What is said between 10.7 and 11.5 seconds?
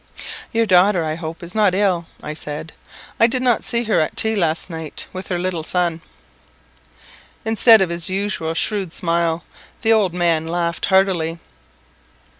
heartily.